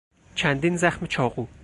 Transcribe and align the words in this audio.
چندین 0.35 0.75
زخم 0.77 1.05
چاقو 1.05 1.47